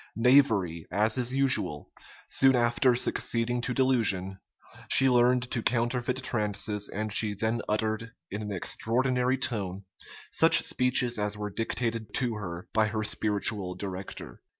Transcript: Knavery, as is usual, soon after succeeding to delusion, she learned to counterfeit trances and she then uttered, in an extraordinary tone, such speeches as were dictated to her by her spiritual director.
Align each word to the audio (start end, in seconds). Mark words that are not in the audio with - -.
Knavery, 0.15 0.87
as 0.89 1.15
is 1.19 1.31
usual, 1.31 1.91
soon 2.27 2.55
after 2.55 2.95
succeeding 2.95 3.61
to 3.61 3.71
delusion, 3.71 4.39
she 4.87 5.07
learned 5.07 5.43
to 5.51 5.61
counterfeit 5.61 6.23
trances 6.23 6.89
and 6.89 7.13
she 7.13 7.35
then 7.35 7.61
uttered, 7.69 8.11
in 8.31 8.41
an 8.41 8.51
extraordinary 8.51 9.37
tone, 9.37 9.85
such 10.31 10.63
speeches 10.63 11.19
as 11.19 11.37
were 11.37 11.51
dictated 11.51 12.15
to 12.15 12.33
her 12.37 12.67
by 12.73 12.87
her 12.87 13.03
spiritual 13.03 13.75
director. 13.75 14.41